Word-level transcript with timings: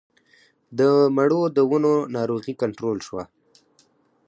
د 0.79 0.81
مڼو 1.15 1.41
د 1.55 1.57
ونو 1.69 1.93
ناروغي 2.15 2.53
کنټرول 2.61 2.97
شوه؟ 3.07 3.23